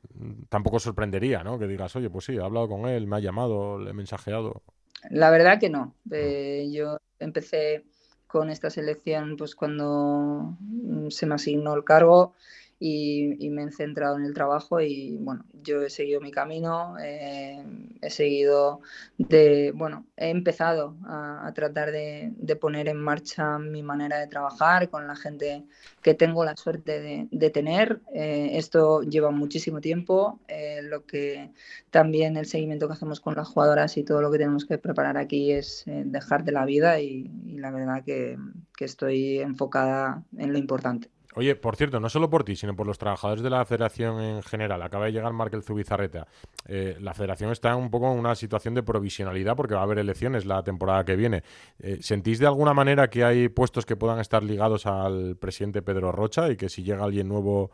tampoco 0.49 0.79
sorprendería, 0.79 1.43
¿no? 1.45 1.59
Que 1.59 1.67
digas, 1.67 1.95
oye, 1.97 2.11
pues 2.11 2.27
sí, 2.27 2.37
he 2.37 2.43
hablado 2.43 2.69
con 2.69 2.87
él, 2.89 3.07
me 3.07 3.17
ha 3.17 3.21
llamado, 3.21 3.79
le 3.79 3.91
he 3.91 3.95
mensajeado. 3.95 4.63
La 5.11 5.31
verdad 5.31 5.59
que 5.61 5.71
no. 5.71 5.95
Eh, 6.11 6.69
yo 6.73 6.99
empecé 7.19 7.85
con 8.27 8.51
esta 8.51 8.71
selección 8.71 9.37
pues 9.37 9.55
cuando 9.55 10.57
mm, 10.61 11.09
se 11.09 11.27
me 11.27 11.35
asignó 11.35 11.75
el 11.75 11.85
cargo 11.85 12.35
y, 12.81 13.51
me 13.51 13.65
he 13.65 13.73
centrado 13.73 14.17
en 14.17 14.25
el 14.25 14.35
trabajo 14.35 14.81
y 14.81 15.17
bueno, 15.19 15.45
yo 15.63 15.83
he 15.83 15.91
seguido 15.91 16.21
mi 16.21 16.31
camino, 16.31 16.97
eh, 17.03 17.65
he 18.01 18.11
seguido 18.11 18.81
de, 19.17 19.73
bueno, 19.75 20.07
he 20.17 20.31
empezado 20.31 20.97
a, 21.05 21.51
tratar 21.55 21.91
de, 21.91 22.33
poner 22.61 22.89
en 22.89 22.99
marcha 22.99 23.59
mi 23.59 23.83
manera 23.83 24.19
de 24.19 24.27
trabajar 24.29 24.89
con 24.91 25.07
la 25.07 25.17
gente 25.17 25.65
que 26.03 26.15
tengo 26.15 26.45
la 26.45 26.57
suerte 26.57 27.27
de, 27.31 27.51
tener. 27.51 28.01
Eh, 28.15 28.51
esto 28.55 29.03
lleva 29.03 29.31
muchísimo 29.31 29.81
tiempo, 29.81 30.39
eh, 30.49 30.81
lo 30.83 31.05
que 31.07 31.51
también 31.91 32.37
el 32.37 32.47
seguimiento 32.47 32.87
que 32.87 32.95
hacemos 32.95 33.21
con 33.21 33.35
las 33.35 33.49
jugadoras 33.49 33.97
y 33.97 34.05
todo 34.05 34.23
lo 34.23 34.31
que 34.31 34.39
tenemos 34.39 34.67
que 34.67 34.79
preparar 34.79 35.17
aquí 35.17 35.53
es 35.53 35.85
dejar 35.87 36.45
de 36.45 36.53
la 36.53 36.65
vida 36.65 37.01
y, 37.01 37.29
la 37.59 37.73
verdad 37.73 38.05
que 38.05 38.39
estoy 38.79 39.41
enfocada 39.41 40.23
en 40.37 40.53
lo 40.53 40.59
importante. 40.59 41.11
Oye, 41.39 41.55
por 41.55 41.77
cierto, 41.77 42.01
no 42.01 42.09
solo 42.09 42.29
por 42.29 42.43
ti, 42.43 42.57
sino 42.57 42.75
por 42.75 42.85
los 42.85 42.99
trabajadores 42.99 43.45
de 43.45 43.51
la 43.51 43.65
federación 43.65 44.21
en 44.21 44.43
general. 44.43 44.83
Acaba 44.83 45.05
de 45.05 45.13
llegar 45.13 45.33
Markel 45.33 45.63
Zubizarreta. 45.63 46.27
Eh, 46.67 46.97
la 47.01 47.15
federación 47.15 47.53
está 47.53 47.77
un 47.77 47.93
poco 47.93 48.11
en 48.11 48.19
una 48.19 48.35
situación 48.35 48.75
de 48.75 48.83
provisionalidad 48.83 49.55
porque 49.55 49.75
va 49.75 49.83
a 49.83 49.85
haber 49.85 50.01
elecciones 50.01 50.47
la 50.47 50.65
temporada 50.65 51.05
que 51.05 51.15
viene. 51.15 51.45
Eh, 51.79 51.99
¿Sentís 52.01 52.41
de 52.41 52.49
alguna 52.49 52.75
manera 52.75 53.09
que 53.09 53.23
hay 53.23 53.49
puestos 53.49 53.87
que 53.87 53.95
puedan 53.95 54.19
estar 54.19 54.43
ligados 54.43 54.87
al 54.87 55.37
presidente 55.37 55.81
Pedro 55.81 56.11
Rocha 56.11 56.51
y 56.51 56.57
que 56.57 56.69
si 56.69 56.83
llega 56.83 57.05
alguien 57.05 57.29
nuevo 57.29 57.71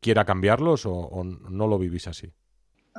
quiera 0.00 0.24
cambiarlos 0.24 0.86
o 0.86 1.22
no 1.24 1.66
lo 1.66 1.78
vivís 1.78 2.08
así? 2.08 2.32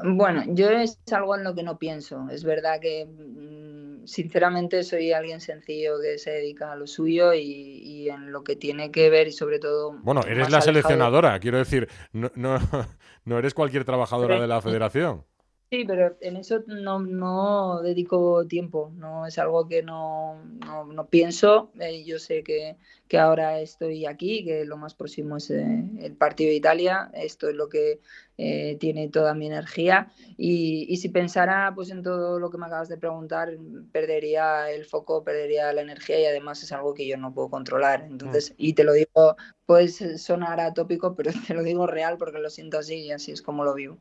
Bueno, 0.02 0.44
yo 0.48 0.70
es 0.70 1.00
algo 1.12 1.36
en 1.36 1.44
lo 1.44 1.54
que 1.54 1.62
no 1.62 1.78
pienso. 1.78 2.28
Es 2.30 2.44
verdad 2.44 2.80
que, 2.82 3.06
mm, 3.06 3.63
sinceramente, 4.06 4.84
soy 4.84 5.12
alguien 5.12 5.42
sencillo 5.42 6.00
que 6.02 6.18
se 6.18 6.32
dedica 6.32 6.72
a 6.72 6.76
lo 6.76 6.88
suyo 6.88 7.34
y, 7.34 8.10
en 8.10 8.32
lo 8.32 8.44
que 8.44 8.56
tiene 8.56 8.92
que 8.92 9.10
ver 9.10 9.28
y 9.28 9.32
sobre 9.32 9.60
todo... 9.60 9.94
Bueno, 10.02 10.22
eres 10.28 10.50
la 10.50 10.62
seleccionadora, 10.62 11.40
quiero 11.40 11.58
decir, 11.58 11.88
no, 12.12 12.32
no, 12.36 12.60
no, 13.26 13.40
eres 13.40 13.54
cualquier 13.54 13.86
trabajadora 13.86 14.40
de 14.40 14.48
la 14.48 14.62
federación. 14.62 15.26
Sí, 15.74 15.86
pero 15.86 16.16
en 16.22 16.38
eso 16.38 16.64
no, 16.68 17.00
no 17.00 17.82
dedico 17.82 18.46
tiempo, 18.46 18.92
no 18.96 19.26
es 19.26 19.40
algo 19.40 19.68
que 19.68 19.82
no, 19.82 20.40
no, 20.86 21.08
pienso. 21.08 21.72
Eh, 21.80 22.04
yo 22.04 22.20
sé 22.20 22.44
que, 22.44 22.78
que, 23.08 23.18
ahora 23.18 23.60
estoy 23.60 24.06
aquí, 24.06 24.46
que 24.46 24.66
lo 24.66 24.78
más 24.78 24.94
próximo 24.94 25.38
es 25.38 25.50
eh, 25.50 25.84
el 26.00 26.16
partido 26.16 26.50
de 26.52 26.58
Italia, 26.58 27.10
esto 27.16 27.50
es 27.50 27.56
lo 27.56 27.70
que 27.70 28.02
eh, 28.38 28.78
tiene 28.80 29.10
toda 29.10 29.34
mi 29.34 29.48
energía 29.48 30.14
y, 30.38 30.86
y, 30.90 30.98
si 30.98 31.10
pensara 31.10 31.72
pues 31.74 31.90
en 31.90 32.04
todo 32.04 32.40
lo 32.40 32.52
que 32.52 32.60
me 32.60 32.68
acabas 32.68 32.90
de 32.90 32.98
preguntar, 32.98 33.58
perdería 33.92 34.70
el 34.70 34.86
foco, 34.86 35.24
perdería 35.24 35.74
la 35.74 35.82
energía 35.82 36.20
y 36.20 36.26
además 36.26 36.62
es 36.62 36.72
algo 36.72 36.94
que 36.94 37.08
yo 37.08 37.18
no 37.18 37.34
puedo 37.34 37.50
controlar. 37.50 38.04
Entonces, 38.04 38.52
mm. 38.52 38.56
y 38.60 38.74
te 38.74 38.84
lo 38.84 38.94
digo, 38.94 39.38
puedes 39.66 40.22
sonar 40.22 40.60
atópico, 40.60 41.16
pero 41.16 41.32
te 41.48 41.56
lo 41.56 41.64
digo 41.64 41.88
real 41.88 42.20
porque 42.20 42.38
lo 42.38 42.52
siento 42.52 42.78
así 42.78 43.06
y 43.06 43.12
así 43.12 43.32
es 43.32 43.42
como 43.42 43.64
lo 43.64 43.74
vivo. 43.74 43.98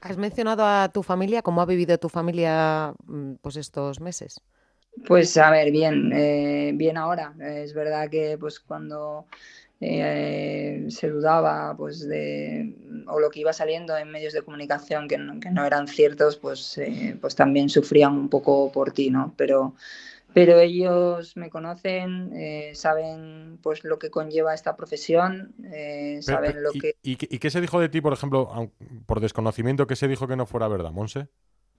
¿Has 0.00 0.16
mencionado 0.16 0.64
a 0.64 0.88
tu 0.92 1.02
familia? 1.02 1.42
¿Cómo 1.42 1.60
ha 1.60 1.66
vivido 1.66 1.98
tu 1.98 2.08
familia 2.08 2.94
mm, 3.06 3.34
pues 3.42 3.56
estos 3.56 4.00
meses? 4.00 4.40
Pues 5.06 5.36
a 5.36 5.50
ver, 5.50 5.72
bien, 5.72 6.12
eh, 6.12 6.72
bien 6.74 6.96
ahora. 6.96 7.34
Es 7.40 7.74
verdad 7.74 8.08
que 8.08 8.38
pues 8.38 8.60
cuando 8.60 9.26
eh, 9.80 10.86
se 10.88 11.08
dudaba 11.10 11.76
pues 11.76 12.08
de 12.08 12.74
o 13.08 13.18
lo 13.18 13.28
que 13.30 13.40
iba 13.40 13.52
saliendo 13.52 13.96
en 13.96 14.10
medios 14.10 14.32
de 14.32 14.42
comunicación 14.42 15.08
que 15.08 15.18
no, 15.18 15.66
eran 15.66 15.88
ciertos, 15.88 16.36
pues, 16.36 16.78
eh, 16.78 17.18
pues 17.20 17.34
también 17.34 17.68
sufrían 17.68 18.12
un 18.12 18.28
poco 18.28 18.70
por 18.72 18.92
ti, 18.92 19.10
¿no? 19.10 19.34
Pero 19.36 19.74
pero 20.34 20.58
ellos 20.58 21.36
me 21.36 21.48
conocen, 21.48 22.32
eh, 22.34 22.72
saben 22.74 23.58
pues 23.62 23.84
lo 23.84 24.00
que 24.00 24.10
conlleva 24.10 24.52
esta 24.52 24.76
profesión, 24.76 25.54
eh, 25.72 26.18
saben 26.22 26.60
lo 26.62 26.72
que... 26.72 26.96
¿y, 27.02 27.16
qué 27.16 27.50
se 27.50 27.60
dijo 27.60 27.80
de 27.80 27.88
ti, 27.88 28.00
por 28.00 28.12
ejemplo, 28.12 28.70
por 29.06 29.20
desconocimiento, 29.20 29.86
qué 29.86 29.94
se 29.94 30.08
dijo 30.08 30.26
que 30.26 30.34
no 30.34 30.44
fuera 30.44 30.66
verdad, 30.66 30.90
Monse? 30.90 31.28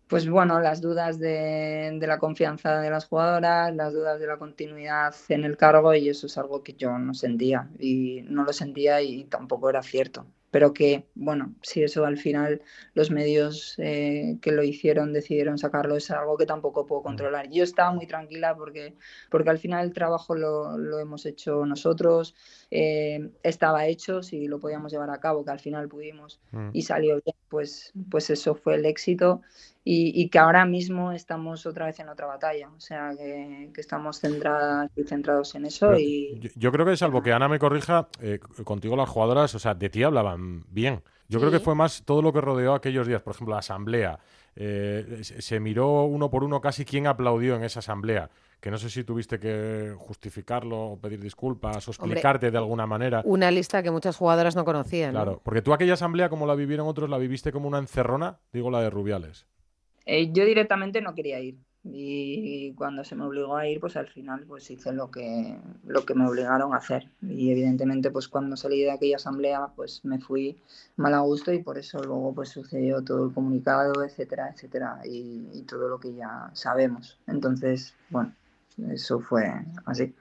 Pues 0.07 0.29
bueno, 0.29 0.62
las 0.62 0.81
dudas 0.81 1.19
de, 1.19 1.97
de, 2.00 2.07
la 2.07 2.17
confianza 2.17 2.79
de 2.79 2.89
las 2.89 3.05
jugadoras, 3.05 3.75
las 3.75 3.91
dudas 3.91 4.19
de 4.19 4.27
la 4.27 4.38
continuidad 4.38 5.13
en 5.29 5.43
el 5.43 5.57
cargo 5.57 5.93
y 5.93 6.07
eso 6.07 6.27
es 6.27 6.38
algo 6.38 6.63
que 6.63 6.74
yo 6.74 6.97
no 6.97 7.13
sentía 7.13 7.69
y 7.77 8.21
no 8.29 8.45
lo 8.45 8.53
sentía 8.53 9.01
y 9.01 9.25
tampoco 9.25 9.69
era 9.69 9.83
cierto 9.83 10.27
pero 10.55 10.74
que, 10.74 11.03
bueno, 11.15 11.53
si 11.63 11.83
eso 11.83 12.05
al 12.05 12.17
final 12.17 12.62
los 12.93 13.12
medios 13.12 13.75
eh, 13.77 14.38
que 14.41 14.53
lo 14.53 14.63
hicieron 14.63 15.12
decidieron 15.12 15.57
sacarlo, 15.57 15.97
es 15.97 16.09
algo 16.12 16.38
que 16.38 16.45
tampoco 16.45 16.85
puedo 16.85 17.01
controlar. 17.03 17.50
Yo 17.50 17.65
estaba 17.65 17.91
muy 17.91 18.07
tranquila 18.07 18.55
porque, 18.55 18.95
porque 19.29 19.50
al 19.50 19.59
final 19.59 19.83
el 19.85 19.91
trabajo 19.91 20.33
lo, 20.33 20.77
lo 20.77 21.00
hemos 21.00 21.25
hecho 21.25 21.65
nosotros, 21.65 22.35
eh, 22.71 23.31
estaba 23.43 23.85
hecho, 23.88 24.24
si 24.24 24.47
lo 24.47 24.62
podíamos 24.62 24.93
llevar 24.93 25.09
a 25.09 25.19
cabo, 25.19 25.43
que 25.43 25.51
al 25.51 25.59
final 25.59 25.89
pudimos 25.89 26.39
mm. 26.53 26.69
y 26.71 26.83
salió 26.83 27.15
bien, 27.15 27.35
pues, 27.55 27.93
pues 28.12 28.29
eso 28.29 28.53
fue 28.53 28.75
el 28.75 28.85
éxito 28.85 29.41
y, 29.88 30.27
que 30.29 30.39
ahora 30.39 30.65
mismo 30.65 31.13
estamos 31.13 31.65
otra 31.65 31.85
vez 31.85 31.97
en 32.00 32.09
otra 32.09 32.25
batalla, 32.25 32.69
o 32.75 32.79
sea 32.81 33.13
que, 33.15 33.71
estamos 33.77 34.19
centradas 34.19 34.91
y 34.97 35.03
centrados 35.03 35.55
en 35.55 35.65
eso. 35.65 35.95
y... 35.95 36.51
Yo, 36.55 36.74
creo 36.74 36.85
que 36.85 36.97
salvo 36.97 37.21
que 37.21 37.31
Ana 37.31 37.47
me 37.47 37.59
corrija, 37.59 38.09
eh, 38.19 38.39
contigo 38.65 38.97
las 38.97 39.07
jugadoras, 39.07 39.55
o 39.55 39.59
sea, 39.59 39.74
de 39.74 39.89
ti 39.89 40.03
hablaban 40.03 40.65
bien. 40.69 41.01
Yo 41.29 41.39
creo 41.39 41.50
que 41.50 41.62
fue 41.62 41.75
más 41.75 42.03
todo 42.03 42.21
lo 42.21 42.33
que 42.33 42.41
rodeó 42.41 42.74
aquellos 42.74 43.07
días, 43.07 43.21
por 43.21 43.35
ejemplo, 43.35 43.53
la 43.53 43.59
asamblea. 43.59 44.19
Eh, 44.55 45.19
se 45.21 45.59
miró 45.59 46.03
uno 46.03 46.29
por 46.29 46.43
uno 46.43 46.62
casi 46.62 46.85
quién 46.85 47.07
aplaudió 47.07 47.55
en 47.55 47.63
esa 47.63 47.79
asamblea 47.79 48.29
que 48.65 48.71
no 48.71 48.79
sé 48.79 48.89
si 48.89 49.03
tuviste 49.03 49.38
que 49.39 49.93
justificarlo 49.95 50.91
o 50.91 51.00
pedir 51.00 51.21
disculpas 51.21 51.88
o 51.88 51.91
explicarte 51.91 52.50
de 52.50 52.57
alguna 52.57 52.88
manera. 52.88 53.21
Una 53.24 53.51
lista 53.51 53.83
que 53.83 53.91
muchas 53.91 54.17
jugadoras 54.17 54.55
no 54.55 54.65
conocían. 54.65 55.12
Claro, 55.12 55.39
porque 55.43 55.62
tú 55.62 55.71
aquella 55.71 55.93
asamblea, 55.93 56.29
como 56.29 56.47
la 56.47 56.55
vivieron 56.55 56.88
otros, 56.88 57.07
la 57.07 57.19
viviste 57.19 57.51
como 57.51 57.67
una 57.67 57.77
encerrona, 57.77 58.39
digo 58.51 58.71
la 58.71 58.81
de 58.81 58.89
Rubiales. 58.89 59.45
Eh, 60.07 60.31
yo 60.31 60.45
directamente 60.45 61.00
no 61.00 61.13
quería 61.13 61.39
ir 61.39 61.57
y 61.88 62.74
cuando 62.74 63.04
se 63.04 63.15
me 63.15 63.25
obligó 63.25 63.56
a 63.56 63.68
ir, 63.68 63.80
pues 63.80 63.96
al 63.96 64.08
final 64.08 64.44
pues 64.48 64.70
hice 64.72 64.92
lo 64.92 65.12
que, 65.12 65.56
lo 65.86 66.04
que 66.04 66.15
me 66.15 66.27
obligaron 66.27 66.74
a 66.74 66.77
hacer. 66.77 67.10
Y 67.22 67.51
evidentemente 67.51 68.10
pues 68.10 68.27
cuando 68.27 68.58
salí 68.58 68.82
de 68.82 68.92
aquella 68.92 69.18
asamblea 69.18 69.68
pues 69.75 70.04
me 70.04 70.20
fui 70.20 70.58
mal 70.98 71.13
a 71.13 71.20
gusto 71.20 71.54
y 71.54 71.62
por 71.62 71.77
eso 71.77 72.00
luego 72.00 72.34
pues 72.34 72.50
sucedió 72.50 73.04
todo 73.04 73.25
el 73.25 73.34
comunicado, 73.34 74.04
etcétera, 74.04 74.50
etcétera, 74.54 75.01
y, 75.06 75.62
todo 75.68 75.88
lo 75.88 76.00
que 76.00 76.13
ya 76.13 76.50
sabemos. 76.54 77.20
Entonces, 77.27 77.94
bueno, 78.10 78.34
eso 78.89 79.20
fue 79.20 79.51
así. 79.86 80.13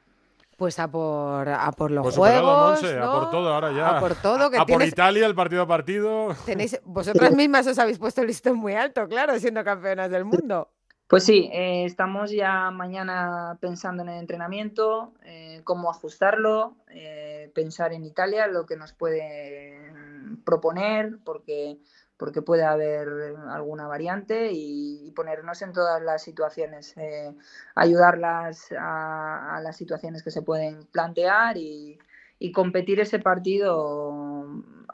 Pues 0.56 0.78
a 0.78 0.88
por, 0.88 1.48
a 1.48 1.72
por 1.72 1.90
los 1.90 2.04
pues 2.04 2.16
juegos. 2.16 2.82
A 2.82 3.12
por 3.12 3.30
todo, 3.30 3.52
ahora 3.52 3.72
ya. 3.72 3.96
A 3.96 4.00
por 4.00 4.14
todo. 4.14 4.50
Que 4.50 4.58
a 4.58 4.64
por 4.64 4.82
Italia, 4.82 5.26
el 5.26 5.34
partido 5.34 5.62
a 5.62 5.66
partido. 5.66 6.34
Tenéis, 6.46 6.80
vosotras 6.84 7.34
mismas 7.34 7.66
os 7.66 7.78
habéis 7.78 7.98
puesto 7.98 8.20
el 8.20 8.28
listón 8.28 8.56
muy 8.56 8.74
alto, 8.74 9.08
claro, 9.08 9.38
siendo 9.38 9.64
campeonas 9.64 10.10
del 10.10 10.24
mundo. 10.24 10.68
Pues 11.06 11.24
sí, 11.24 11.50
eh, 11.52 11.84
estamos 11.84 12.30
ya 12.30 12.70
mañana 12.70 13.58
pensando 13.60 14.02
en 14.02 14.08
el 14.08 14.18
entrenamiento, 14.20 15.12
eh, 15.22 15.60
cómo 15.64 15.90
ajustarlo, 15.90 16.76
eh, 16.88 17.50
pensar 17.54 17.92
en 17.92 18.04
Italia, 18.04 18.46
lo 18.46 18.64
que 18.66 18.76
nos 18.76 18.92
puede 18.94 19.92
proponer, 20.44 21.18
porque 21.24 21.78
porque 22.16 22.42
puede 22.42 22.64
haber 22.64 23.08
alguna 23.48 23.86
variante 23.88 24.50
y, 24.52 25.10
ponernos 25.16 25.62
en 25.62 25.72
todas 25.72 26.02
las 26.02 26.22
situaciones, 26.22 26.96
eh, 26.96 27.34
ayudarlas 27.74 28.68
a, 28.78 29.60
las 29.62 29.76
situaciones 29.76 30.22
que 30.22 30.30
se 30.30 30.42
pueden 30.42 30.86
plantear 30.86 31.56
y, 31.56 31.98
y 32.38 32.52
competir 32.52 33.00
ese 33.00 33.18
partido 33.18 34.44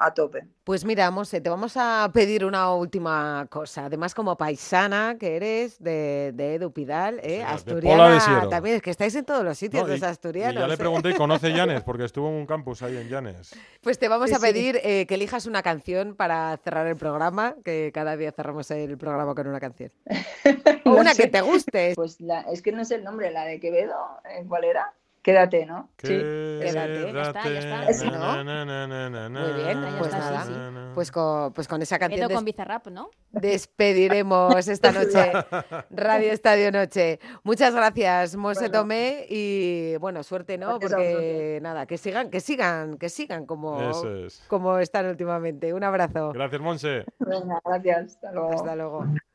a 0.01 0.15
tope. 0.15 0.47
Pues 0.65 0.85
mira, 0.85 1.11
Monse, 1.11 1.41
te 1.41 1.51
vamos 1.51 1.77
a 1.77 2.11
pedir 2.13 2.45
una 2.45 2.73
última 2.75 3.47
cosa. 3.51 3.87
Además, 3.87 4.15
como 4.15 4.37
paisana 4.37 5.17
que 5.19 5.37
eres 5.37 5.83
de, 5.83 6.33
de 6.35 6.55
Edu 6.55 6.73
Pidal, 6.73 7.21
¿eh? 7.23 7.43
Asturiana 7.43 8.49
también, 8.49 8.77
es 8.77 8.83
que 8.83 8.91
estáis 8.91 9.15
en 9.15 9.25
todos 9.25 9.45
los 9.45 9.59
sitios 9.59 9.87
los 9.87 10.03
asturianos. 10.03 10.55
Y 10.55 10.59
ya 10.59 10.69
le 10.69 10.75
¿eh? 10.75 10.79
pregunté, 10.79 11.15
¿conoce 11.15 11.51
Llanes? 11.55 11.83
Porque 11.83 12.05
estuvo 12.05 12.29
en 12.29 12.35
un 12.35 12.47
campus 12.47 12.83
ahí 12.83 12.97
en 12.97 13.09
Llanes. 13.09 13.55
Pues 13.83 13.99
te 13.99 14.09
vamos 14.09 14.33
a 14.33 14.39
pedir 14.39 14.81
eh, 14.83 15.07
que 15.07 15.15
elijas 15.15 15.47
una 15.47 15.63
canción 15.63 16.15
para 16.15 16.57
cerrar 16.59 16.87
el 16.87 16.97
programa, 16.97 17.57
que 17.65 17.91
cada 17.93 18.17
día 18.17 18.33
cerramos 18.33 18.71
el 18.71 18.97
programa 18.97 19.35
con 19.35 19.47
una 19.47 19.61
canción. 19.61 19.93
o 20.87 20.93
una 20.93 21.15
que 21.15 21.27
te 21.27 21.41
guste. 21.43 21.93
Pues 21.95 22.21
la, 22.21 22.41
es 22.43 22.63
que 22.63 22.73
no 22.73 22.85
sé 22.85 22.97
el 22.97 23.05
nombre, 23.05 23.31
la 23.31 23.45
de 23.45 23.61
Quevedo, 23.61 23.97
¿cuál 24.49 24.65
era? 24.65 24.95
Quédate, 25.23 25.67
¿no? 25.67 25.91
sí, 25.99 26.09
quédate. 26.09 27.13
Ya 27.13 27.23
está, 27.23 27.45
ya 27.45 27.59
está. 27.59 29.29
Muy 29.29 29.53
bien, 29.63 29.79
pues 29.99 30.13
nada. 30.13 30.93
Pues, 30.95 31.13
con, 31.13 31.53
pues 31.53 31.69
con 31.69 31.83
esa 31.83 31.99
canción. 31.99 32.27
Des... 32.27 32.35
con 32.35 32.45
Bizarrap, 32.47 32.87
¿no? 32.87 33.11
Despediremos 33.31 34.67
esta 34.67 34.93
noche 34.93 35.31
Radio 35.91 36.33
Estadio 36.33 36.73
Noche. 36.73 37.21
Muchas 37.43 37.75
gracias, 37.75 38.35
Monse 38.35 38.71
Tomé, 38.71 39.27
y 39.29 39.97
bueno, 39.99 40.23
suerte, 40.23 40.57
¿no? 40.57 40.79
Porque 40.79 41.59
nada, 41.61 41.85
que 41.85 41.99
sigan, 41.99 42.31
que 42.31 42.41
sigan, 42.41 42.97
que 42.97 43.11
sigan 43.11 43.45
como, 43.45 43.79
como 44.49 44.79
están 44.79 45.07
últimamente. 45.07 45.75
Un 45.75 45.85
abrazo. 45.85 46.33
Gracias, 46.33 46.63
Monse. 46.63 47.05
Venga, 47.19 47.61
gracias. 47.63 48.15
Hasta 48.15 48.33
luego. 48.33 48.55
Hasta 48.55 48.77
luego. 48.77 49.07